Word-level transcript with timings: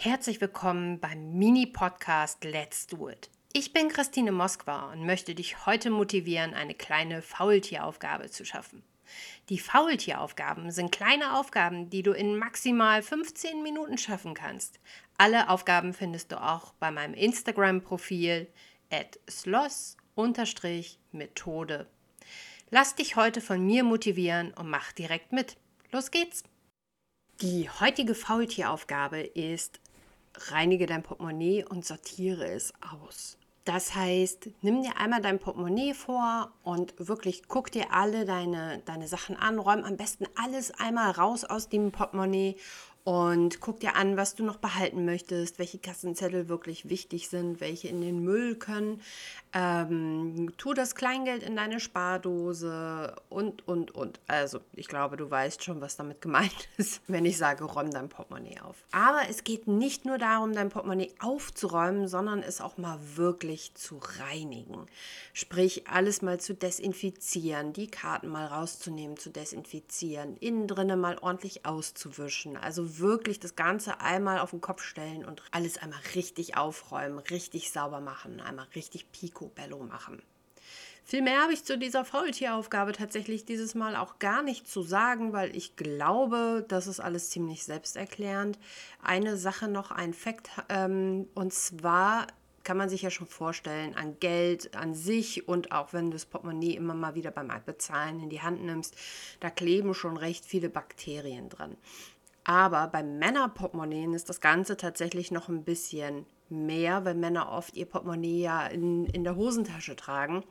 Herzlich 0.00 0.40
willkommen 0.40 1.00
beim 1.00 1.32
Mini-Podcast 1.32 2.44
Let's 2.44 2.86
Do 2.86 3.08
It. 3.08 3.30
Ich 3.52 3.72
bin 3.72 3.88
Christine 3.88 4.30
Moskwa 4.30 4.92
und 4.92 5.04
möchte 5.04 5.34
dich 5.34 5.66
heute 5.66 5.90
motivieren, 5.90 6.54
eine 6.54 6.74
kleine 6.74 7.20
Faultieraufgabe 7.20 8.30
zu 8.30 8.44
schaffen. 8.44 8.84
Die 9.48 9.58
Faultieraufgaben 9.58 10.70
sind 10.70 10.92
kleine 10.92 11.36
Aufgaben, 11.36 11.90
die 11.90 12.04
du 12.04 12.12
in 12.12 12.36
maximal 12.36 13.02
15 13.02 13.60
Minuten 13.60 13.98
schaffen 13.98 14.34
kannst. 14.34 14.78
Alle 15.16 15.48
Aufgaben 15.48 15.92
findest 15.92 16.30
du 16.30 16.40
auch 16.40 16.74
bei 16.74 16.92
meinem 16.92 17.14
Instagram-Profil 17.14 18.46
at 18.90 19.18
sloss-methode. 19.28 21.88
Lass 22.70 22.94
dich 22.94 23.16
heute 23.16 23.40
von 23.40 23.66
mir 23.66 23.82
motivieren 23.82 24.54
und 24.54 24.70
mach 24.70 24.92
direkt 24.92 25.32
mit. 25.32 25.56
Los 25.90 26.12
geht's! 26.12 26.44
Die 27.40 27.68
heutige 27.68 28.16
Faultieraufgabe 28.16 29.20
ist, 29.20 29.80
reinige 30.50 30.86
dein 30.86 31.02
Portemonnaie 31.02 31.64
und 31.64 31.84
sortiere 31.84 32.46
es 32.46 32.72
aus. 32.80 33.38
Das 33.64 33.94
heißt, 33.94 34.48
nimm 34.62 34.82
dir 34.82 34.96
einmal 34.96 35.20
dein 35.20 35.38
Portemonnaie 35.38 35.92
vor 35.92 36.52
und 36.62 36.94
wirklich 36.98 37.48
guck 37.48 37.70
dir 37.70 37.92
alle 37.92 38.24
deine, 38.24 38.78
deine 38.86 39.08
Sachen 39.08 39.36
an, 39.36 39.58
räum 39.58 39.84
am 39.84 39.98
besten 39.98 40.24
alles 40.36 40.70
einmal 40.70 41.10
raus 41.10 41.44
aus 41.44 41.68
dem 41.68 41.92
Portemonnaie 41.92 42.56
und 43.08 43.62
guck 43.62 43.80
dir 43.80 43.96
an, 43.96 44.18
was 44.18 44.34
du 44.34 44.44
noch 44.44 44.58
behalten 44.58 45.06
möchtest, 45.06 45.58
welche 45.58 45.78
Kassenzettel 45.78 46.50
wirklich 46.50 46.90
wichtig 46.90 47.30
sind, 47.30 47.58
welche 47.58 47.88
in 47.88 48.02
den 48.02 48.22
Müll 48.22 48.56
können. 48.56 49.00
Ähm, 49.54 50.52
tu 50.58 50.74
das 50.74 50.94
Kleingeld 50.94 51.42
in 51.42 51.56
deine 51.56 51.80
Spardose 51.80 53.16
und, 53.30 53.66
und, 53.66 53.94
und. 53.94 54.20
Also, 54.26 54.60
ich 54.74 54.88
glaube, 54.88 55.16
du 55.16 55.30
weißt 55.30 55.64
schon, 55.64 55.80
was 55.80 55.96
damit 55.96 56.20
gemeint 56.20 56.68
ist, 56.76 57.00
wenn 57.06 57.24
ich 57.24 57.38
sage, 57.38 57.64
räum 57.64 57.90
dein 57.90 58.10
Portemonnaie 58.10 58.60
auf. 58.60 58.76
Aber 58.92 59.22
es 59.30 59.42
geht 59.42 59.66
nicht 59.68 60.04
nur 60.04 60.18
darum, 60.18 60.52
dein 60.52 60.68
Portemonnaie 60.68 61.14
aufzuräumen, 61.18 62.08
sondern 62.08 62.42
es 62.42 62.60
auch 62.60 62.76
mal 62.76 62.98
wirklich 63.14 63.72
zu 63.74 64.02
reinigen. 64.18 64.86
Sprich, 65.32 65.88
alles 65.88 66.20
mal 66.20 66.40
zu 66.40 66.52
desinfizieren, 66.52 67.72
die 67.72 67.90
Karten 67.90 68.28
mal 68.28 68.44
rauszunehmen, 68.44 69.16
zu 69.16 69.30
desinfizieren, 69.30 70.36
innen 70.36 70.68
drinnen 70.68 71.00
mal 71.00 71.16
ordentlich 71.22 71.64
auszuwischen. 71.64 72.58
Also 72.58 72.97
wirklich 73.00 73.40
das 73.40 73.56
Ganze 73.56 74.00
einmal 74.00 74.38
auf 74.38 74.50
den 74.50 74.60
Kopf 74.60 74.82
stellen 74.82 75.24
und 75.24 75.42
alles 75.50 75.78
einmal 75.78 76.00
richtig 76.14 76.56
aufräumen, 76.56 77.18
richtig 77.18 77.70
sauber 77.70 78.00
machen, 78.00 78.40
einmal 78.40 78.66
richtig 78.74 79.10
pico 79.12 79.48
Picobello 79.48 79.82
machen. 79.84 80.22
Viel 81.04 81.22
mehr 81.22 81.40
habe 81.40 81.54
ich 81.54 81.64
zu 81.64 81.78
dieser 81.78 82.04
Faultieraufgabe 82.04 82.92
tatsächlich 82.92 83.46
dieses 83.46 83.74
Mal 83.74 83.96
auch 83.96 84.18
gar 84.18 84.42
nicht 84.42 84.68
zu 84.68 84.82
sagen, 84.82 85.32
weil 85.32 85.56
ich 85.56 85.74
glaube, 85.74 86.66
das 86.68 86.86
ist 86.86 87.00
alles 87.00 87.30
ziemlich 87.30 87.64
selbsterklärend. 87.64 88.58
Eine 89.02 89.38
Sache 89.38 89.68
noch, 89.68 89.90
ein 89.90 90.12
Fakt, 90.12 90.50
ähm, 90.68 91.26
und 91.34 91.54
zwar 91.54 92.26
kann 92.62 92.76
man 92.76 92.90
sich 92.90 93.00
ja 93.00 93.10
schon 93.10 93.26
vorstellen, 93.26 93.94
an 93.94 94.20
Geld 94.20 94.76
an 94.76 94.92
sich 94.92 95.48
und 95.48 95.72
auch 95.72 95.94
wenn 95.94 96.10
du 96.10 96.12
das 96.12 96.26
Portemonnaie 96.26 96.76
immer 96.76 96.92
mal 96.92 97.14
wieder 97.14 97.30
beim 97.30 97.50
Bezahlen 97.64 98.20
in 98.20 98.28
die 98.28 98.42
Hand 98.42 98.62
nimmst, 98.62 98.94
da 99.40 99.48
kleben 99.48 99.94
schon 99.94 100.18
recht 100.18 100.44
viele 100.44 100.68
Bakterien 100.68 101.48
dran. 101.48 101.78
Aber 102.48 102.86
beim 102.86 103.18
Männerportemonnaie 103.18 104.14
ist 104.14 104.30
das 104.30 104.40
Ganze 104.40 104.78
tatsächlich 104.78 105.30
noch 105.30 105.50
ein 105.50 105.64
bisschen 105.64 106.24
mehr, 106.48 107.04
weil 107.04 107.14
Männer 107.14 107.52
oft 107.52 107.76
ihr 107.76 107.84
Portemonnaie 107.84 108.40
ja 108.40 108.66
in, 108.66 109.04
in 109.04 109.22
der 109.22 109.36
Hosentasche 109.36 109.96
tragen. 109.96 110.42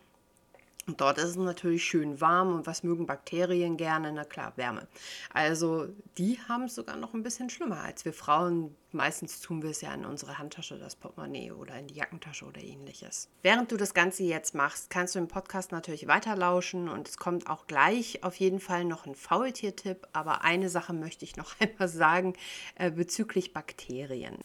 Und 0.87 1.01
dort 1.01 1.17
ist 1.17 1.25
es 1.25 1.35
natürlich 1.35 1.83
schön 1.83 2.21
warm 2.21 2.55
und 2.55 2.65
was 2.65 2.81
mögen 2.81 3.05
Bakterien 3.05 3.75
gerne? 3.75 4.13
Na 4.13 4.23
klar, 4.23 4.53
Wärme. 4.55 4.87
Also 5.33 5.89
die 6.17 6.39
haben 6.47 6.63
es 6.63 6.75
sogar 6.75 6.95
noch 6.95 7.13
ein 7.13 7.23
bisschen 7.23 7.49
schlimmer 7.49 7.81
als 7.81 8.05
wir 8.05 8.13
Frauen. 8.13 8.73
Meistens 8.93 9.41
tun 9.41 9.61
wir 9.61 9.71
es 9.71 9.81
ja 9.81 9.93
in 9.93 10.05
unsere 10.05 10.37
Handtasche, 10.37 10.79
das 10.79 10.95
Portemonnaie 10.95 11.51
oder 11.51 11.77
in 11.77 11.87
die 11.87 11.95
Jackentasche 11.95 12.45
oder 12.45 12.61
ähnliches. 12.61 13.27
Während 13.43 13.69
du 13.69 13.75
das 13.75 13.93
Ganze 13.93 14.23
jetzt 14.23 14.55
machst, 14.55 14.89
kannst 14.89 15.15
du 15.15 15.19
im 15.19 15.27
Podcast 15.27 15.73
natürlich 15.73 16.07
weiterlauschen 16.07 16.87
und 16.87 17.09
es 17.09 17.17
kommt 17.17 17.49
auch 17.49 17.67
gleich 17.67 18.23
auf 18.23 18.35
jeden 18.37 18.61
Fall 18.61 18.85
noch 18.85 19.05
ein 19.05 19.15
Faultier-Tipp. 19.15 20.07
Aber 20.13 20.45
eine 20.45 20.69
Sache 20.69 20.93
möchte 20.93 21.25
ich 21.25 21.35
noch 21.35 21.53
einmal 21.59 21.89
sagen 21.89 22.33
äh, 22.75 22.91
bezüglich 22.91 23.51
Bakterien 23.51 24.37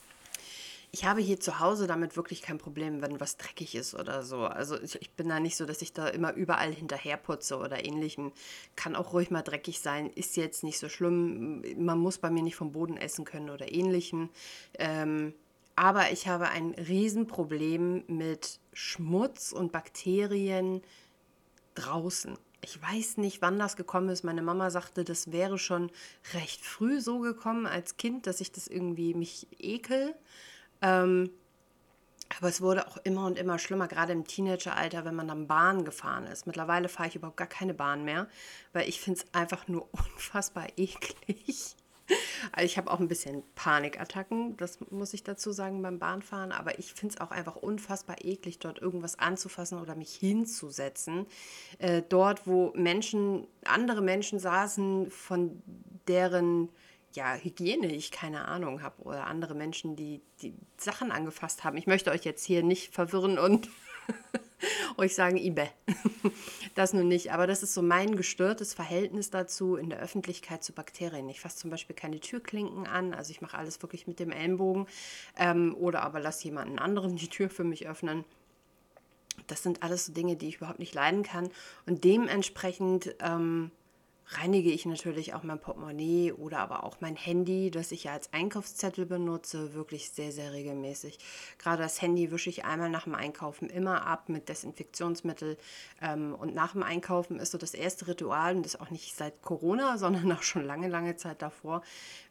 ich 0.95 1.07
habe 1.07 1.23
hier 1.23 1.41
zu 1.41 1.59
Hause 1.59 1.87
damit 1.87 2.17
wirklich 2.17 2.43
kein 2.43 2.59
Problem, 2.59 3.01
wenn 3.01 3.19
was 3.19 3.39
dreckig 3.39 3.75
ist 3.75 3.95
oder 3.95 4.23
so. 4.23 4.45
Also 4.45 4.79
ich, 4.79 5.11
bin 5.13 5.31
da 5.31 5.41
nicht 5.41 5.57
so, 5.57 5.65
dass 5.65 5.81
ich 5.81 5.95
da 5.95 6.07
immer 6.09 6.35
überall 6.35 6.71
hinterher 6.71 7.17
putze 7.17 7.57
oder 7.57 7.83
ähnlichem. 7.83 8.31
Kann 8.77 8.95
auch 8.95 9.15
ruhig 9.15 9.31
mal 9.31 9.41
dreckig 9.41 9.81
sein, 9.81 10.11
ist 10.11 10.37
jetzt 10.37 10.63
nicht 10.63 10.79
so 10.79 10.91
schlimm. 10.91 11.63
Man 11.83 11.99
muss 11.99 12.19
bei 12.19 12.29
mir 12.29 12.43
nicht 12.43 12.57
vom 12.57 12.73
Boden 12.73 12.99
essen 12.99 13.25
können 13.25 13.49
oder 13.49 13.73
ähnlichem. 13.73 14.29
Ähm, 14.79 15.33
aber 15.77 16.13
ich 16.13 16.29
habe 16.29 16.51
ein 16.51 16.75
Riesenproblem 16.75 18.05
mit 18.09 18.61
Schmutz 18.75 19.53
und 19.53 19.73
Bakterien 19.73 20.83
draußen. 21.75 22.37
Ich 22.61 22.81
weiß 22.83 23.17
nicht, 23.17 23.41
wann 23.41 23.59
das 23.59 23.77
gekommen 23.77 24.11
ist. 24.11 24.25
Meine 24.25 24.43
Mama 24.43 24.69
sagte, 24.69 25.05
das 25.05 25.33
wäre 25.33 25.59
schon 25.59 25.91
recht 26.35 26.61
früh 26.61 27.01
so 27.01 27.21
gekommen 27.21 27.65
als 27.65 27.97
Kind, 27.97 28.27
dass 28.27 28.43
ich 28.43 28.53
das 28.53 28.69
irgendwie 28.69 29.15
mich 29.15 29.47
ekel. 29.59 30.15
Ähm, 30.83 31.31
aber 32.39 32.49
es 32.49 32.61
wurde 32.61 32.89
auch 32.89 32.97
immer 32.99 33.27
und 33.27 33.39
immer 33.39 33.59
schlimmer, 33.59 33.89
gerade 33.89 34.13
im 34.13 34.27
Teenageralter, 34.27 35.05
wenn 35.05 35.15
man 35.15 35.29
dann 35.29 35.47
Bahn 35.47 35.85
gefahren 35.85 36.27
ist. 36.27 36.47
Mittlerweile 36.47 36.89
fahre 36.89 37.09
ich 37.09 37.17
überhaupt 37.17 37.37
gar 37.37 37.47
keine 37.47 37.75
Bahn 37.75 38.05
mehr, 38.05 38.27
weil 38.73 38.89
ich 38.89 39.01
finde 39.01 39.21
es 39.21 39.35
einfach 39.35 39.69
nur 39.69 39.89
unfassbar 39.93 40.67
eklig. 40.77 41.77
Also 42.51 42.67
ich 42.67 42.77
habe 42.77 42.91
auch 42.91 43.01
ein 43.01 43.09
bisschen 43.09 43.43
Panikattacken, 43.55 44.57
das 44.57 44.79
muss 44.91 45.15
ich 45.15 45.23
dazu 45.23 45.53
sagen 45.53 45.81
beim 45.83 45.99
Bahnfahren, 45.99 46.53
aber 46.53 46.79
ich 46.79 46.93
finde 46.93 47.15
es 47.15 47.21
auch 47.21 47.31
einfach 47.31 47.57
unfassbar 47.57 48.17
eklig, 48.23 48.59
dort 48.59 48.81
irgendwas 48.81 49.19
anzufassen 49.19 49.81
oder 49.81 49.95
mich 49.95 50.13
hinzusetzen. 50.15 51.27
Äh, 51.79 52.03
dort, 52.07 52.47
wo 52.47 52.73
Menschen, 52.75 53.47
andere 53.65 54.03
Menschen 54.03 54.41
saßen, 54.41 55.11
von 55.11 55.63
deren 56.09 56.69
ja, 57.13 57.35
Hygiene 57.35 57.89
ich 57.89 58.11
keine 58.11 58.47
Ahnung 58.47 58.83
habe 58.83 59.03
oder 59.03 59.27
andere 59.27 59.55
Menschen, 59.55 59.97
die 59.97 60.21
die 60.41 60.55
Sachen 60.77 61.13
angefasst 61.13 61.65
haben. 61.65 61.77
Ich 61.77 61.87
möchte 61.87 62.11
euch 62.11 62.25
jetzt 62.25 62.45
hier 62.45 62.63
nicht 62.63 62.95
verwirren 62.95 63.39
und 63.39 63.69
euch 64.97 65.15
sagen, 65.15 65.37
Ibe. 65.37 65.69
das 66.75 66.93
nun 66.93 67.09
nicht. 67.09 67.33
Aber 67.33 67.47
das 67.47 67.63
ist 67.63 67.75
so 67.75 67.83
mein 67.83 68.17
gestörtes 68.17 68.75
Verhältnis 68.75 69.31
dazu 69.31 69.77
in 69.77 69.91
der 69.91 70.01
Öffentlichkeit 70.01 70.65
zu 70.65 70.73
Bakterien. 70.73 71.29
Ich 71.29 71.41
fasse 71.41 71.59
zum 71.59 71.71
Beispiel 71.71 71.97
keine 71.97 72.21
Türklinken 72.21 72.87
an, 72.87 73.15
also 73.15 73.31
ich 73.31 73.41
mache 73.41 73.57
alles 73.59 73.83
wirklich 73.83 74.07
mit 74.07 74.19
dem 74.19 74.31
Ellenbogen 74.31 74.87
ähm, 75.37 75.75
oder 75.79 76.03
aber 76.03 76.21
lasse 76.21 76.45
jemanden 76.45 76.79
anderen 76.79 77.17
die 77.17 77.29
Tür 77.29 77.51
für 77.51 77.65
mich 77.65 77.89
öffnen. 77.89 78.25
Das 79.47 79.63
sind 79.63 79.83
alles 79.83 80.07
so 80.07 80.13
Dinge, 80.13 80.37
die 80.37 80.49
ich 80.49 80.57
überhaupt 80.57 80.79
nicht 80.79 80.95
leiden 80.95 81.23
kann. 81.23 81.49
Und 81.87 82.05
dementsprechend 82.05 83.15
ähm, 83.21 83.71
reinige 84.29 84.71
ich 84.71 84.87
natürlich 84.87 85.35
auch 85.35 85.43
mein 85.43 85.59
Portemonnaie 85.59 86.33
oder 86.33 86.59
aber 86.59 86.85
auch 86.85 87.01
mein 87.01 87.17
Handy, 87.17 87.71
das 87.71 87.93
ich 87.93 88.05
ja 88.05 88.13
als 88.13 88.33
Einkaufszettel 88.33 89.07
benutze, 89.07 89.75
wirklich 89.75 90.11
sehr, 90.11 90.33
sehr 90.33 90.53
regelmäßig. 90.53 91.19
Gerade 91.59 91.83
das 91.83 92.01
Handy 92.01 92.31
wische 92.31 92.51
ich 92.51 92.65
einmal 92.65 92.91
nach 92.91 93.05
dem 93.05 93.15
Einkaufen 93.15 93.69
immer 93.69 94.07
ab 94.07 94.29
mit 94.29 94.49
Desinfektionsmittel. 94.49 95.59
Ähm, 96.01 96.35
und 96.35 96.55
nach 96.55 96.73
dem 96.73 96.83
Einkaufen 96.83 97.39
ist 97.39 97.53
so 97.53 97.59
das 97.59 97.75
erste 97.75 98.09
Ritual, 98.09 98.57
und 98.57 98.65
das 98.65 98.81
auch 98.81 98.91
nicht 98.91 99.15
seit 99.17 99.43
Corona, 99.43 99.99
sondern 100.03 100.31
auch 100.33 100.43
schon 100.43 100.65
lange, 100.65 100.89
lange 100.89 101.17
Zeit 101.17 101.43
davor. 101.43 101.83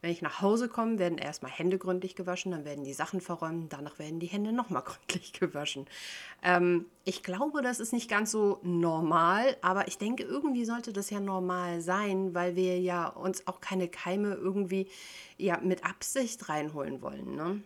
Wenn 0.02 0.12
ich 0.12 0.22
nach 0.22 0.41
Hause 0.41 0.69
komme, 0.69 0.97
werden 0.97 1.18
erstmal 1.18 1.52
Hände 1.52 1.78
gründlich 1.78 2.16
gewaschen, 2.16 2.52
dann 2.52 2.66
werden 2.66 2.84
die 2.84 2.94
Sachen 2.94 3.22
verräumt, 3.22 3.73
danach 3.73 4.00
werden 4.00 4.19
die 4.19 4.28
Hände 4.28 4.52
nochmal 4.52 4.84
gründlich 4.85 5.34
gewaschen. 5.34 5.85
Ähm, 6.44 6.85
ich 7.03 7.23
glaube, 7.23 7.62
das 7.62 7.79
ist 7.79 7.94
nicht 7.94 8.09
ganz 8.09 8.31
so 8.31 8.59
normal, 8.63 9.58
aber 9.62 9.88
ich 9.88 9.97
denke, 9.97 10.23
irgendwie 10.23 10.66
sollte 10.66 10.94
das 10.94 11.09
ja 11.09 11.19
normal 11.19 11.80
sein, 11.81 12.33
weil 12.33 12.55
wir 12.55 12.79
ja 12.79 13.07
uns 13.07 13.47
auch 13.47 13.59
keine 13.61 13.87
Keime 13.87 14.33
irgendwie 14.33 14.87
ja 15.37 15.59
mit 15.61 15.83
Absicht 15.83 16.49
reinholen 16.49 17.01
wollen. 17.01 17.35
Ne? 17.35 17.61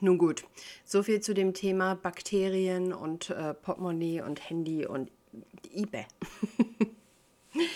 Nun 0.00 0.18
gut, 0.18 0.44
so 0.84 1.02
viel 1.02 1.20
zu 1.20 1.34
dem 1.34 1.54
Thema 1.54 1.94
Bakterien 1.96 2.92
und 2.92 3.30
äh, 3.30 3.54
Portemonnaie 3.54 4.20
und 4.20 4.48
Handy 4.48 4.86
und 4.86 5.10
eBay. 5.72 6.06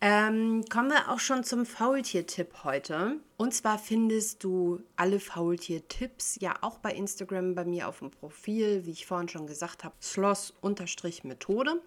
Ähm, 0.00 0.64
kommen 0.70 0.90
wir 0.90 1.10
auch 1.10 1.18
schon 1.18 1.42
zum 1.42 1.66
Faultier-Tipp 1.66 2.62
heute. 2.62 3.16
Und 3.36 3.52
zwar 3.52 3.80
findest 3.80 4.44
du 4.44 4.80
alle 4.94 5.18
Faultier-Tipps 5.18 6.38
ja 6.40 6.54
auch 6.60 6.78
bei 6.78 6.92
Instagram 6.92 7.56
bei 7.56 7.64
mir 7.64 7.88
auf 7.88 7.98
dem 7.98 8.12
Profil, 8.12 8.86
wie 8.86 8.92
ich 8.92 9.06
vorhin 9.06 9.28
schon 9.28 9.48
gesagt 9.48 9.82
habe, 9.82 9.96
Schloss-Methode. 10.00 11.82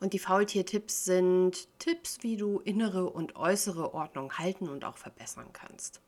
Und 0.00 0.12
die 0.12 0.18
Faultier-Tipps 0.18 1.06
sind 1.06 1.66
Tipps, 1.78 2.18
wie 2.20 2.36
du 2.36 2.60
innere 2.60 3.08
und 3.08 3.36
äußere 3.36 3.94
Ordnung 3.94 4.36
halten 4.36 4.68
und 4.68 4.84
auch 4.84 4.98
verbessern 4.98 5.48
kannst. 5.54 6.02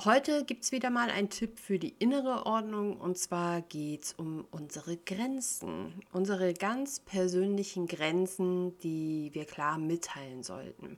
Heute 0.00 0.44
gibt 0.46 0.64
es 0.64 0.72
wieder 0.72 0.88
mal 0.88 1.10
einen 1.10 1.28
Tipp 1.28 1.58
für 1.58 1.78
die 1.78 1.94
innere 1.98 2.46
Ordnung 2.46 2.96
und 2.96 3.18
zwar 3.18 3.60
geht 3.60 4.04
es 4.04 4.12
um 4.14 4.46
unsere 4.50 4.96
Grenzen, 4.96 5.92
unsere 6.12 6.54
ganz 6.54 6.98
persönlichen 6.98 7.86
Grenzen, 7.86 8.76
die 8.78 9.28
wir 9.34 9.44
klar 9.44 9.76
mitteilen 9.76 10.42
sollten. 10.42 10.96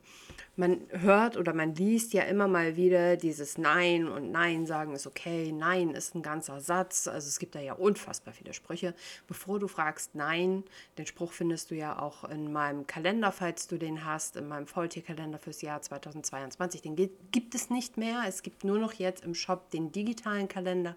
Man 0.56 0.82
hört 0.91 1.37
oder 1.37 1.52
man 1.52 1.75
liest 1.75 2.12
ja 2.12 2.23
immer 2.23 2.46
mal 2.46 2.76
wieder 2.76 3.17
dieses 3.17 3.58
Nein 3.58 4.06
und 4.06 4.31
Nein 4.31 4.64
sagen 4.64 4.94
ist 4.94 5.08
okay, 5.08 5.50
Nein 5.50 5.91
ist 5.91 6.14
ein 6.14 6.23
ganzer 6.23 6.61
Satz, 6.61 7.08
also 7.08 7.26
es 7.26 7.41
gibt 7.41 7.56
da 7.56 7.61
ja 7.61 7.73
unfassbar 7.73 8.32
viele 8.32 8.55
Sprüche. 8.55 8.94
Bevor 9.26 9.58
du 9.58 9.67
fragst 9.67 10.14
Nein, 10.14 10.62
den 10.96 11.06
Spruch 11.06 11.32
findest 11.32 11.73
du 11.73 11.75
ja 11.75 11.99
auch 11.99 12.23
in 12.23 12.52
meinem 12.52 12.87
Kalender, 12.87 13.32
falls 13.32 13.67
du 13.67 13.76
den 13.76 14.05
hast, 14.05 14.37
in 14.37 14.46
meinem 14.46 14.69
Faultierkalender 14.69 15.41
fürs 15.41 15.62
Jahr 15.62 15.82
2022. 15.82 16.82
Den 16.82 16.94
gibt 16.94 17.56
es 17.56 17.70
nicht 17.70 17.96
mehr, 17.96 18.23
es 18.29 18.44
gibt 18.44 18.62
nur 18.62 18.79
noch 18.79 18.83
noch 18.84 18.92
jetzt 18.94 19.25
im 19.25 19.34
Shop 19.34 19.70
den 19.70 19.92
digitalen 19.92 20.48
Kalender. 20.48 20.96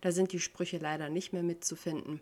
Da 0.00 0.12
sind 0.12 0.32
die 0.32 0.40
Sprüche 0.40 0.78
leider 0.78 1.08
nicht 1.08 1.32
mehr 1.32 1.42
mitzufinden. 1.42 2.20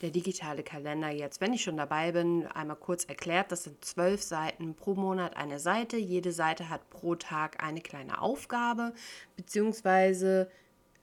Der 0.00 0.10
digitale 0.10 0.64
Kalender 0.64 1.10
jetzt, 1.10 1.40
wenn 1.40 1.52
ich 1.52 1.62
schon 1.62 1.76
dabei 1.76 2.10
bin, 2.10 2.44
einmal 2.48 2.76
kurz 2.76 3.04
erklärt, 3.04 3.52
das 3.52 3.62
sind 3.64 3.84
zwölf 3.84 4.20
Seiten 4.20 4.74
pro 4.74 4.94
Monat 4.94 5.36
eine 5.36 5.60
Seite. 5.60 5.96
Jede 5.96 6.32
Seite 6.32 6.68
hat 6.68 6.90
pro 6.90 7.14
Tag 7.14 7.62
eine 7.62 7.80
kleine 7.80 8.20
Aufgabe, 8.20 8.94
beziehungsweise 9.36 10.50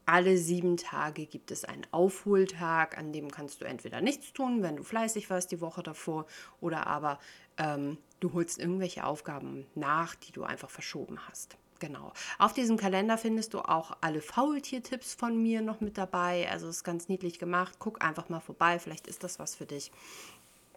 alle 0.06 0.38
sieben 0.38 0.76
Tage 0.76 1.28
gibt 1.28 1.50
es 1.52 1.64
einen 1.64 1.88
Aufholtag, 1.92 2.98
an 2.98 3.14
dem 3.14 3.32
kannst 3.32 3.62
du 3.62 3.66
entweder 3.66 4.02
nichts 4.02 4.34
tun, 4.34 4.64
wenn 4.64 4.76
du 4.76 4.84
fleißig 4.84 5.30
warst 5.30 5.52
die 5.52 5.62
Woche 5.62 5.84
davor, 5.84 6.26
oder 6.60 6.88
aber 6.88 7.20
ähm, 7.58 8.00
du 8.20 8.34
holst 8.34 8.60
irgendwelche 8.60 9.06
Aufgaben 9.06 9.66
nach, 9.76 10.16
die 10.16 10.34
du 10.34 10.44
einfach 10.44 10.72
verschoben 10.72 11.20
hast. 11.30 11.58
Genau. 11.80 12.12
Auf 12.38 12.54
diesem 12.54 12.78
Kalender 12.78 13.18
findest 13.18 13.54
du 13.54 13.60
auch 13.60 13.96
alle 14.02 14.22
Faultier-Tipps 14.22 15.14
von 15.14 15.42
mir 15.42 15.62
noch 15.62 15.80
mit 15.80 15.98
dabei. 15.98 16.50
Also 16.52 16.68
ist 16.68 16.84
ganz 16.84 17.08
niedlich 17.08 17.40
gemacht. 17.40 17.76
Guck 17.80 18.04
einfach 18.04 18.30
mal 18.30 18.42
vorbei, 18.42 18.80
vielleicht 18.80 19.08
ist 19.08 19.24
das 19.24 19.40
was 19.40 19.56
für 19.56 19.66
dich. 19.66 19.92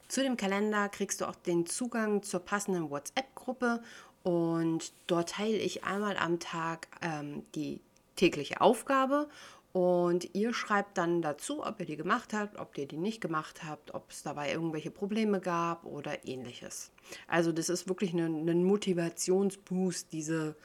Zu 0.09 0.23
dem 0.23 0.37
Kalender 0.37 0.89
kriegst 0.89 1.21
du 1.21 1.27
auch 1.27 1.35
den 1.35 1.67
Zugang 1.67 2.23
zur 2.23 2.41
passenden 2.41 2.91
WhatsApp-Gruppe 2.91 3.83
und 4.23 4.93
dort 5.07 5.31
teile 5.31 5.57
ich 5.57 5.85
einmal 5.85 6.17
am 6.17 6.39
Tag 6.39 6.87
ähm, 7.01 7.45
die 7.55 7.81
tägliche 8.15 8.61
Aufgabe 8.61 9.29
und 9.73 10.35
ihr 10.35 10.53
schreibt 10.53 10.99
dann 10.99 11.23
dazu, 11.23 11.65
ob 11.65 11.81
ihr 11.81 11.87
die 11.87 11.97
gemacht 11.97 12.35
habt, 12.35 12.59
ob 12.59 12.77
ihr 12.77 12.87
die 12.87 12.99
nicht 12.99 13.23
gemacht 13.23 13.65
habt, 13.65 13.95
ob 13.95 14.11
es 14.11 14.23
dabei 14.23 14.53
irgendwelche 14.53 14.91
Probleme 14.91 15.41
gab 15.41 15.87
oder 15.87 16.27
ähnliches. 16.27 16.91
Also 17.27 17.53
das 17.53 17.71
ist 17.71 17.89
wirklich 17.89 18.13
ein, 18.13 18.47
ein 18.49 18.65
Motivationsboost, 18.65 20.13
diese 20.13 20.57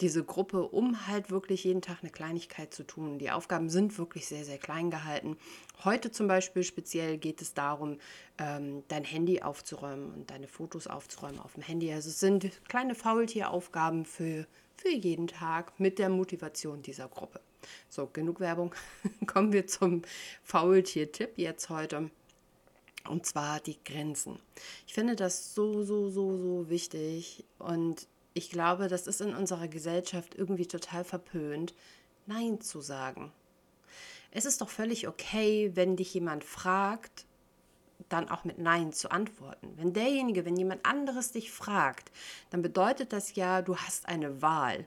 diese 0.00 0.24
Gruppe, 0.24 0.62
um 0.62 1.06
halt 1.06 1.30
wirklich 1.30 1.64
jeden 1.64 1.82
Tag 1.82 1.98
eine 2.02 2.10
Kleinigkeit 2.10 2.74
zu 2.74 2.84
tun. 2.84 3.18
Die 3.18 3.30
Aufgaben 3.30 3.70
sind 3.70 3.96
wirklich 3.98 4.26
sehr, 4.26 4.44
sehr 4.44 4.58
klein 4.58 4.90
gehalten. 4.90 5.36
Heute 5.84 6.10
zum 6.10 6.26
Beispiel 6.26 6.64
speziell 6.64 7.18
geht 7.18 7.40
es 7.40 7.54
darum, 7.54 7.98
ähm, 8.38 8.82
dein 8.88 9.04
Handy 9.04 9.42
aufzuräumen 9.42 10.12
und 10.12 10.30
deine 10.30 10.48
Fotos 10.48 10.86
aufzuräumen 10.86 11.38
auf 11.38 11.54
dem 11.54 11.62
Handy. 11.62 11.92
Also 11.92 12.08
es 12.08 12.20
sind 12.20 12.50
kleine 12.68 12.94
Faultieraufgaben 12.94 14.04
für, 14.04 14.46
für 14.76 14.90
jeden 14.90 15.28
Tag 15.28 15.78
mit 15.78 15.98
der 15.98 16.08
Motivation 16.08 16.82
dieser 16.82 17.08
Gruppe. 17.08 17.40
So, 17.88 18.06
genug 18.06 18.40
Werbung. 18.40 18.74
Kommen 19.26 19.52
wir 19.52 19.66
zum 19.66 20.02
Faultier-Tipp 20.42 21.34
jetzt 21.36 21.70
heute. 21.70 22.10
Und 23.08 23.26
zwar 23.26 23.60
die 23.60 23.78
Grenzen. 23.84 24.38
Ich 24.86 24.94
finde 24.94 25.14
das 25.14 25.54
so, 25.54 25.82
so, 25.84 26.08
so, 26.08 26.36
so 26.36 26.70
wichtig. 26.70 27.44
Und 27.58 28.08
ich 28.34 28.50
glaube, 28.50 28.88
das 28.88 29.06
ist 29.06 29.20
in 29.20 29.34
unserer 29.34 29.68
Gesellschaft 29.68 30.34
irgendwie 30.34 30.66
total 30.66 31.04
verpönt, 31.04 31.74
Nein 32.26 32.60
zu 32.60 32.80
sagen. 32.80 33.32
Es 34.32 34.44
ist 34.44 34.60
doch 34.60 34.68
völlig 34.68 35.06
okay, 35.06 35.70
wenn 35.74 35.96
dich 35.96 36.12
jemand 36.12 36.42
fragt, 36.42 37.26
dann 38.08 38.28
auch 38.28 38.44
mit 38.44 38.58
Nein 38.58 38.92
zu 38.92 39.10
antworten. 39.10 39.72
Wenn 39.76 39.92
derjenige, 39.92 40.44
wenn 40.44 40.56
jemand 40.56 40.84
anderes 40.84 41.30
dich 41.30 41.52
fragt, 41.52 42.10
dann 42.50 42.60
bedeutet 42.60 43.12
das 43.12 43.36
ja, 43.36 43.62
du 43.62 43.76
hast 43.76 44.08
eine 44.08 44.42
Wahl. 44.42 44.86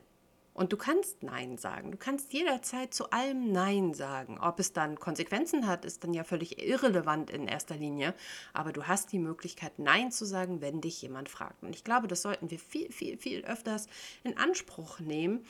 Und 0.58 0.72
du 0.72 0.76
kannst 0.76 1.22
Nein 1.22 1.56
sagen. 1.56 1.92
Du 1.92 1.96
kannst 1.96 2.32
jederzeit 2.32 2.92
zu 2.92 3.10
allem 3.10 3.52
Nein 3.52 3.94
sagen. 3.94 4.40
Ob 4.40 4.58
es 4.58 4.72
dann 4.72 4.98
Konsequenzen 4.98 5.68
hat, 5.68 5.84
ist 5.84 6.02
dann 6.02 6.12
ja 6.12 6.24
völlig 6.24 6.60
irrelevant 6.60 7.30
in 7.30 7.46
erster 7.46 7.76
Linie. 7.76 8.12
Aber 8.52 8.72
du 8.72 8.88
hast 8.88 9.12
die 9.12 9.20
Möglichkeit, 9.20 9.78
Nein 9.78 10.10
zu 10.10 10.24
sagen, 10.24 10.60
wenn 10.60 10.80
dich 10.80 11.00
jemand 11.00 11.28
fragt. 11.28 11.62
Und 11.62 11.76
ich 11.76 11.84
glaube, 11.84 12.08
das 12.08 12.22
sollten 12.22 12.50
wir 12.50 12.58
viel, 12.58 12.90
viel, 12.90 13.18
viel 13.18 13.44
öfters 13.44 13.86
in 14.24 14.36
Anspruch 14.36 14.98
nehmen. 14.98 15.46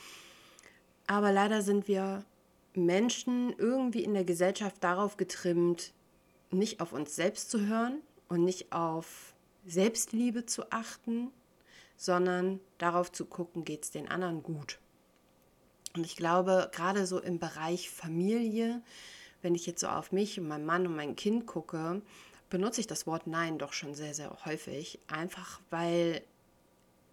Aber 1.07 1.31
leider 1.31 1.63
sind 1.63 1.87
wir 1.87 2.23
Menschen 2.75 3.51
irgendwie 3.57 4.03
in 4.03 4.13
der 4.13 4.25
Gesellschaft 4.25 4.75
darauf 4.83 5.17
getrimmt, 5.17 5.91
nicht 6.51 6.81
auf 6.81 6.93
uns 6.93 7.15
selbst 7.15 7.49
zu 7.49 7.65
hören 7.65 8.03
und 8.27 8.43
nicht 8.43 8.71
auf 8.73 9.33
Selbstliebe 9.65 10.45
zu 10.45 10.71
achten, 10.71 11.31
sondern 11.97 12.59
darauf 12.77 13.11
zu 13.11 13.25
gucken, 13.25 13.65
geht 13.65 13.85
es 13.85 13.89
den 13.89 14.07
anderen 14.07 14.43
gut. 14.43 14.77
Und 15.95 16.05
ich 16.05 16.15
glaube, 16.15 16.69
gerade 16.73 17.05
so 17.05 17.19
im 17.19 17.39
Bereich 17.39 17.89
Familie, 17.89 18.81
wenn 19.41 19.55
ich 19.55 19.65
jetzt 19.65 19.81
so 19.81 19.87
auf 19.87 20.11
mich 20.11 20.39
und 20.39 20.47
meinen 20.47 20.65
Mann 20.65 20.85
und 20.85 20.95
mein 20.95 21.15
Kind 21.15 21.45
gucke, 21.45 22.01
benutze 22.49 22.81
ich 22.81 22.87
das 22.87 23.07
Wort 23.07 23.27
Nein 23.27 23.57
doch 23.57 23.73
schon 23.73 23.95
sehr, 23.95 24.13
sehr 24.13 24.35
häufig. 24.45 24.99
Einfach 25.07 25.61
weil, 25.69 26.21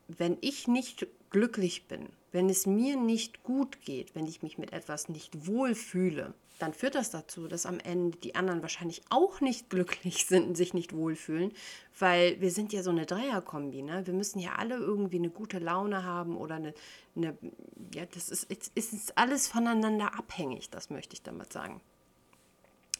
wenn 0.08 0.38
ich 0.40 0.68
nicht 0.68 1.06
glücklich 1.30 1.86
bin, 1.86 2.08
wenn 2.32 2.48
es 2.48 2.66
mir 2.66 2.96
nicht 2.96 3.42
gut 3.42 3.80
geht, 3.82 4.14
wenn 4.14 4.26
ich 4.26 4.42
mich 4.42 4.58
mit 4.58 4.72
etwas 4.72 5.08
nicht 5.08 5.46
wohlfühle, 5.46 6.34
dann 6.58 6.72
führt 6.72 6.94
das 6.94 7.10
dazu, 7.10 7.48
dass 7.48 7.66
am 7.66 7.78
Ende 7.80 8.16
die 8.18 8.34
anderen 8.34 8.62
wahrscheinlich 8.62 9.02
auch 9.10 9.40
nicht 9.40 9.70
glücklich 9.70 10.26
sind 10.26 10.48
und 10.48 10.54
sich 10.56 10.74
nicht 10.74 10.94
wohlfühlen, 10.94 11.52
weil 11.98 12.40
wir 12.40 12.50
sind 12.50 12.72
ja 12.72 12.82
so 12.82 12.90
eine 12.90 13.06
Dreierkombi, 13.06 13.82
ne? 13.82 14.06
Wir 14.06 14.14
müssen 14.14 14.38
ja 14.38 14.54
alle 14.56 14.76
irgendwie 14.76 15.18
eine 15.18 15.30
gute 15.30 15.58
Laune 15.58 16.04
haben 16.04 16.36
oder 16.36 16.56
eine, 16.56 16.74
eine 17.16 17.36
ja, 17.94 18.04
das 18.06 18.28
ist, 18.28 18.44
ist, 18.44 18.76
ist 18.76 19.18
alles 19.18 19.48
voneinander 19.48 20.14
abhängig, 20.18 20.70
das 20.70 20.90
möchte 20.90 21.14
ich 21.14 21.22
damit 21.22 21.52
sagen. 21.52 21.80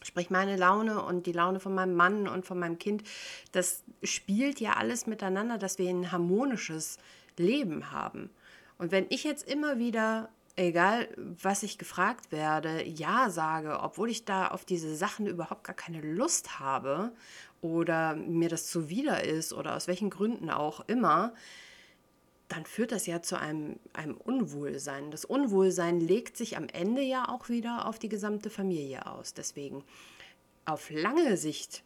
Sprich, 0.03 0.29
meine 0.29 0.55
Laune 0.55 1.01
und 1.03 1.25
die 1.25 1.31
Laune 1.31 1.59
von 1.59 1.73
meinem 1.73 1.95
Mann 1.95 2.27
und 2.27 2.45
von 2.45 2.59
meinem 2.59 2.77
Kind, 2.77 3.03
das 3.51 3.83
spielt 4.03 4.59
ja 4.59 4.73
alles 4.73 5.07
miteinander, 5.07 5.57
dass 5.57 5.79
wir 5.79 5.89
ein 5.89 6.11
harmonisches 6.11 6.97
Leben 7.35 7.91
haben. 7.91 8.29
Und 8.77 8.91
wenn 8.91 9.07
ich 9.09 9.23
jetzt 9.23 9.49
immer 9.49 9.79
wieder 9.79 10.29
egal 10.57 11.07
was 11.15 11.63
ich 11.63 11.77
gefragt 11.77 12.31
werde, 12.31 12.83
ja 12.83 13.29
sage, 13.29 13.79
obwohl 13.79 14.09
ich 14.09 14.25
da 14.25 14.49
auf 14.49 14.65
diese 14.65 14.95
Sachen 14.95 15.27
überhaupt 15.27 15.63
gar 15.63 15.75
keine 15.75 16.01
Lust 16.01 16.59
habe 16.59 17.11
oder 17.61 18.15
mir 18.15 18.49
das 18.49 18.67
zuwider 18.67 19.23
ist 19.23 19.53
oder 19.53 19.75
aus 19.75 19.87
welchen 19.87 20.09
Gründen 20.09 20.49
auch 20.49 20.81
immer, 20.87 21.33
dann 22.47 22.65
führt 22.65 22.91
das 22.91 23.05
ja 23.05 23.21
zu 23.21 23.37
einem, 23.37 23.77
einem 23.93 24.15
Unwohlsein. 24.17 25.11
Das 25.11 25.25
Unwohlsein 25.25 25.99
legt 25.99 26.37
sich 26.37 26.57
am 26.57 26.67
Ende 26.69 27.01
ja 27.01 27.29
auch 27.29 27.49
wieder 27.49 27.87
auf 27.87 27.99
die 27.99 28.09
gesamte 28.09 28.49
Familie 28.49 29.05
aus. 29.05 29.33
Deswegen 29.33 29.83
auf 30.65 30.89
lange 30.89 31.37
Sicht 31.37 31.83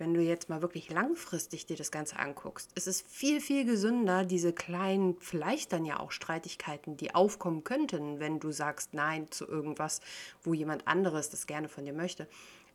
wenn 0.00 0.14
du 0.14 0.22
jetzt 0.22 0.48
mal 0.48 0.62
wirklich 0.62 0.90
langfristig 0.90 1.66
dir 1.66 1.76
das 1.76 1.90
Ganze 1.90 2.18
anguckst, 2.18 2.70
ist 2.74 2.88
es 2.88 3.02
viel, 3.02 3.40
viel 3.40 3.66
gesünder, 3.66 4.24
diese 4.24 4.54
kleinen, 4.54 5.16
vielleicht 5.20 5.74
dann 5.74 5.84
ja 5.84 6.00
auch 6.00 6.10
Streitigkeiten, 6.10 6.96
die 6.96 7.14
aufkommen 7.14 7.64
könnten, 7.64 8.18
wenn 8.18 8.40
du 8.40 8.50
sagst 8.50 8.94
Nein 8.94 9.30
zu 9.30 9.46
irgendwas, 9.46 10.00
wo 10.42 10.54
jemand 10.54 10.88
anderes 10.88 11.28
das 11.28 11.46
gerne 11.46 11.68
von 11.68 11.84
dir 11.84 11.92
möchte. 11.92 12.26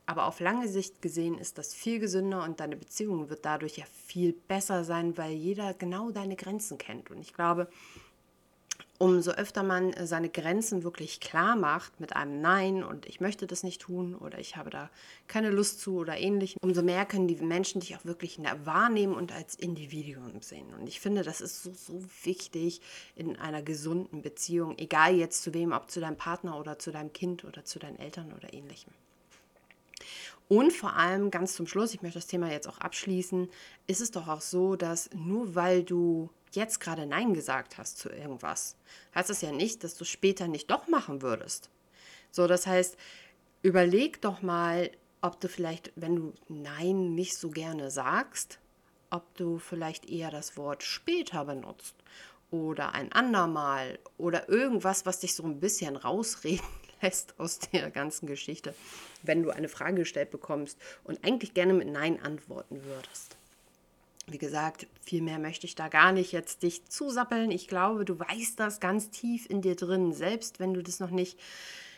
Aber 0.05 0.27
auf 0.27 0.39
lange 0.39 0.67
Sicht 0.67 1.01
gesehen 1.01 1.39
ist 1.39 1.57
das 1.57 1.73
viel 1.73 1.99
gesünder 1.99 2.43
und 2.43 2.59
deine 2.59 2.75
Beziehung 2.75 3.29
wird 3.31 3.43
dadurch 3.43 3.77
ja 3.77 3.85
viel 4.05 4.33
besser 4.33 4.83
sein, 4.83 5.17
weil 5.17 5.33
jeder 5.33 5.73
genau 5.73 6.11
deine 6.11 6.35
Grenzen 6.35 6.77
kennt. 6.77 7.09
Und 7.09 7.21
ich 7.21 7.33
glaube, 7.33 7.67
umso 8.97 9.31
öfter 9.31 9.63
man 9.63 9.93
äh, 9.93 10.07
seine 10.07 10.29
Grenzen 10.29 10.83
wirklich 10.83 11.19
klar 11.19 11.55
macht 11.55 11.99
mit 11.99 12.15
einem 12.15 12.41
Nein 12.41 12.83
und 12.83 13.05
ich 13.05 13.19
möchte 13.19 13.47
das 13.47 13.63
nicht 13.63 13.81
tun 13.81 14.15
oder 14.15 14.39
ich 14.39 14.55
habe 14.55 14.69
da 14.69 14.89
keine 15.27 15.49
Lust 15.49 15.79
zu 15.79 15.97
oder 15.97 16.17
ähnlich, 16.17 16.55
umso 16.61 16.81
mehr 16.81 17.05
können 17.05 17.27
die 17.27 17.35
Menschen 17.35 17.81
dich 17.81 17.95
auch 17.95 18.05
wirklich 18.05 18.39
wahrnehmen 18.63 19.13
und 19.13 19.31
als 19.31 19.55
Individuum 19.55 20.41
sehen. 20.41 20.73
Und 20.73 20.87
ich 20.87 20.99
finde, 20.99 21.23
das 21.23 21.41
ist 21.41 21.63
so, 21.63 21.71
so 21.73 22.01
wichtig 22.23 22.81
in 23.15 23.37
einer 23.37 23.61
gesunden 23.61 24.21
Beziehung, 24.21 24.77
egal 24.77 25.15
jetzt 25.15 25.43
zu 25.43 25.53
wem, 25.53 25.71
ob 25.71 25.91
zu 25.91 25.99
deinem 25.99 26.17
Partner 26.17 26.59
oder 26.59 26.79
zu 26.79 26.91
deinem 26.91 27.13
Kind 27.13 27.43
oder 27.43 27.65
zu 27.65 27.79
deinen 27.79 27.99
Eltern 27.99 28.33
oder 28.33 28.53
ähnlichem. 28.53 28.93
Und 30.47 30.71
vor 30.71 30.95
allem 30.95 31.31
ganz 31.31 31.55
zum 31.55 31.65
Schluss, 31.65 31.93
ich 31.93 32.03
möchte 32.03 32.19
das 32.19 32.27
Thema 32.27 32.51
jetzt 32.51 32.67
auch 32.67 32.77
abschließen, 32.77 33.49
ist 33.87 34.01
es 34.01 34.11
doch 34.11 34.27
auch 34.27 34.41
so, 34.41 34.75
dass 34.75 35.09
nur 35.13 35.55
weil 35.55 35.83
du 35.83 36.29
jetzt 36.55 36.79
gerade 36.79 37.05
Nein 37.05 37.33
gesagt 37.33 37.77
hast 37.77 37.97
zu 37.97 38.09
irgendwas, 38.09 38.75
heißt 39.13 39.29
das 39.29 39.41
ja 39.41 39.51
nicht, 39.51 39.83
dass 39.83 39.95
du 39.95 40.05
später 40.05 40.47
nicht 40.47 40.71
doch 40.71 40.87
machen 40.87 41.21
würdest. 41.21 41.69
So, 42.31 42.47
das 42.47 42.67
heißt, 42.67 42.97
überleg 43.61 44.21
doch 44.21 44.41
mal, 44.41 44.91
ob 45.21 45.39
du 45.39 45.47
vielleicht, 45.47 45.91
wenn 45.95 46.15
du 46.15 46.33
Nein 46.49 47.15
nicht 47.15 47.37
so 47.37 47.49
gerne 47.49 47.89
sagst, 47.89 48.59
ob 49.09 49.33
du 49.35 49.57
vielleicht 49.57 50.09
eher 50.09 50.31
das 50.31 50.57
Wort 50.57 50.83
später 50.83 51.45
benutzt 51.45 51.95
oder 52.51 52.93
ein 52.93 53.11
andermal 53.11 53.99
oder 54.17 54.49
irgendwas, 54.49 55.05
was 55.05 55.19
dich 55.19 55.33
so 55.33 55.43
ein 55.43 55.59
bisschen 55.59 55.95
rausreden 55.95 56.65
lässt 57.01 57.39
aus 57.39 57.59
der 57.59 57.91
ganzen 57.91 58.27
Geschichte, 58.27 58.75
wenn 59.23 59.43
du 59.43 59.51
eine 59.51 59.69
Frage 59.69 59.95
gestellt 59.95 60.31
bekommst 60.31 60.77
und 61.03 61.23
eigentlich 61.25 61.53
gerne 61.53 61.73
mit 61.73 61.87
Nein 61.87 62.21
antworten 62.21 62.83
würdest. 62.83 63.34
Wie 64.27 64.37
gesagt, 64.39 64.87
viel 65.01 65.21
mehr 65.21 65.37
möchte 65.37 65.67
ich 65.67 65.75
da 65.75 65.87
gar 65.87 66.11
nicht 66.11 66.31
jetzt 66.31 66.63
dich 66.63 66.85
zusappeln. 66.85 67.51
Ich 67.51 67.67
glaube, 67.67 68.05
du 68.05 68.19
weißt 68.19 68.59
das 68.59 68.79
ganz 68.79 69.11
tief 69.11 69.47
in 69.49 69.61
dir 69.61 69.75
drin, 69.75 70.13
selbst 70.13 70.59
wenn 70.59 70.73
du 70.73 70.81
das 70.81 70.99
noch 70.99 71.11
nicht 71.11 71.37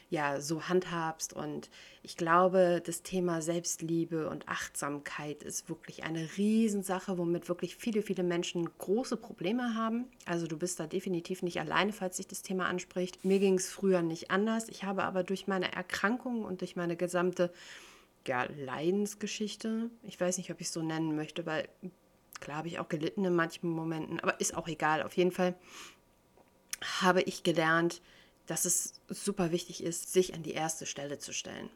ja 0.09 0.39
so 0.41 0.67
handhabst. 0.67 1.33
Und 1.33 1.69
ich 2.03 2.17
glaube, 2.17 2.81
das 2.85 3.03
Thema 3.03 3.41
Selbstliebe 3.41 4.29
und 4.29 4.47
Achtsamkeit 4.47 5.43
ist 5.43 5.69
wirklich 5.69 6.03
eine 6.03 6.27
Riesensache, 6.37 7.17
womit 7.17 7.49
wirklich 7.49 7.75
viele, 7.75 8.01
viele 8.01 8.23
Menschen 8.23 8.69
große 8.77 9.17
Probleme 9.17 9.75
haben. 9.75 10.05
Also 10.25 10.47
du 10.47 10.57
bist 10.57 10.79
da 10.79 10.87
definitiv 10.87 11.43
nicht 11.43 11.59
alleine, 11.59 11.93
falls 11.93 12.17
sich 12.17 12.27
das 12.27 12.41
Thema 12.41 12.67
anspricht. 12.67 13.23
Mir 13.25 13.39
ging 13.39 13.55
es 13.55 13.69
früher 13.69 14.01
nicht 14.01 14.31
anders. 14.31 14.69
Ich 14.69 14.83
habe 14.83 15.03
aber 15.03 15.23
durch 15.23 15.47
meine 15.47 15.71
Erkrankung 15.73 16.43
und 16.43 16.61
durch 16.61 16.75
meine 16.75 16.95
gesamte 16.95 17.51
ja, 18.25 18.45
Leidensgeschichte, 18.57 19.89
ich 20.03 20.19
weiß 20.19 20.37
nicht, 20.37 20.51
ob 20.51 20.59
ich 20.59 20.67
es 20.67 20.73
so 20.73 20.81
nennen 20.81 21.15
möchte, 21.15 21.45
weil 21.45 21.67
klar 22.39 22.57
habe 22.57 22.67
ich 22.67 22.79
auch 22.79 22.89
gelitten 22.89 23.25
in 23.25 23.35
manchen 23.35 23.69
Momenten, 23.69 24.19
aber 24.19 24.39
ist 24.39 24.55
auch 24.55 24.67
egal. 24.67 25.03
Auf 25.03 25.15
jeden 25.17 25.31
Fall 25.31 25.55
habe 27.01 27.21
ich 27.21 27.43
gelernt, 27.43 28.01
dass 28.45 28.65
es 28.65 29.01
super 29.09 29.51
wichtig 29.51 29.83
ist, 29.83 30.11
sich 30.11 30.33
an 30.33 30.43
die 30.43 30.53
erste 30.53 30.85
Stelle 30.85 31.19
zu 31.19 31.33
stellen. 31.33 31.69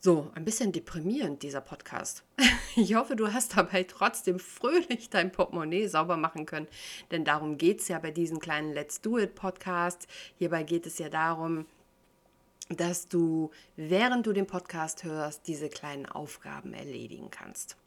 So, 0.00 0.30
ein 0.34 0.44
bisschen 0.44 0.72
deprimierend 0.72 1.42
dieser 1.42 1.60
Podcast. 1.60 2.24
Ich 2.78 2.94
hoffe, 2.94 3.16
du 3.16 3.32
hast 3.32 3.56
dabei 3.56 3.84
trotzdem 3.84 4.38
fröhlich 4.38 5.08
dein 5.08 5.32
Portemonnaie 5.32 5.86
sauber 5.86 6.18
machen 6.18 6.44
können, 6.44 6.68
denn 7.10 7.24
darum 7.24 7.56
geht 7.56 7.80
es 7.80 7.88
ja 7.88 7.98
bei 7.98 8.10
diesen 8.10 8.38
kleinen 8.38 8.74
Let's 8.74 9.00
Do 9.00 9.16
It 9.16 9.34
Podcasts. 9.34 10.06
Hierbei 10.36 10.62
geht 10.62 10.84
es 10.84 10.98
ja 10.98 11.08
darum, 11.08 11.64
dass 12.68 13.08
du, 13.08 13.50
während 13.76 14.26
du 14.26 14.34
den 14.34 14.46
Podcast 14.46 15.04
hörst, 15.04 15.46
diese 15.46 15.70
kleinen 15.70 16.04
Aufgaben 16.04 16.74
erledigen 16.74 17.30
kannst. 17.30 17.78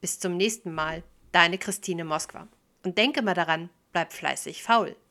Bis 0.02 0.20
zum 0.20 0.38
nächsten 0.38 0.74
Mal, 0.74 1.04
deine 1.36 1.58
Christine 1.58 2.06
Moskwa. 2.06 2.48
Und 2.86 2.98
denke 2.98 3.22
mal 3.22 3.34
daran, 3.34 3.70
bleib 3.92 4.14
fleißig 4.14 4.64
faul. 4.64 4.96